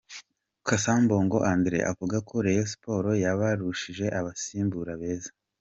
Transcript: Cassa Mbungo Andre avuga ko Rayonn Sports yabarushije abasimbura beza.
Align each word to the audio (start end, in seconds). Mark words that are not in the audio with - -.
Cassa 0.67 0.93
Mbungo 1.03 1.37
Andre 1.53 1.77
avuga 1.91 2.17
ko 2.27 2.33
Rayonn 2.45 2.71
Sports 2.73 3.19
yabarushije 3.25 4.05
abasimbura 4.19 4.91
beza. 5.01 5.31